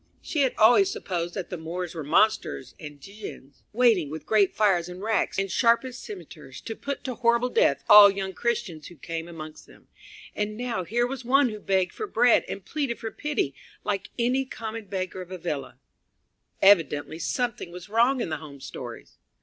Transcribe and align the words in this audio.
She 0.19 0.41
had 0.41 0.55
always 0.57 0.89
supposed 0.89 1.35
that 1.35 1.51
the 1.51 1.59
Moors 1.59 1.93
were 1.93 2.03
monsters 2.03 2.73
and 2.79 2.99
djins, 2.99 3.61
waiting 3.71 4.09
with 4.09 4.25
great 4.25 4.55
fires 4.55 4.89
and 4.89 4.99
racks 4.99 5.37
and 5.37 5.51
sharpest 5.51 6.03
cimeters 6.03 6.59
to 6.61 6.75
put 6.75 7.03
to 7.03 7.13
horrible 7.13 7.49
death 7.49 7.83
all 7.87 8.09
young 8.09 8.33
Christians 8.33 8.87
who 8.87 8.95
came 8.95 9.27
amongst 9.27 9.67
them, 9.67 9.89
and 10.35 10.57
now 10.57 10.83
here 10.85 11.05
was 11.05 11.23
one 11.23 11.49
who 11.49 11.59
begged 11.59 11.91
for 11.93 12.07
bread 12.07 12.45
and 12.47 12.65
pleaded 12.65 12.97
for 12.97 13.11
pity 13.11 13.53
like 13.83 14.09
any 14.17 14.43
common 14.43 14.85
beggar 14.85 15.21
of 15.21 15.29
Avila. 15.29 15.77
Evidently 16.63 17.19
something 17.19 17.71
was 17.71 17.87
wrong 17.87 18.21
in 18.21 18.29
the 18.29 18.37
home 18.37 18.59
stories. 18.59 19.19